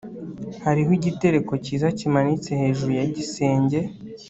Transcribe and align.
hariho 0.63 0.91
igitereko 0.99 1.53
cyiza 1.63 1.87
kimanitse 1.97 2.49
hejuru 2.61 2.91
ya 2.99 3.05
gisenge 3.15 3.79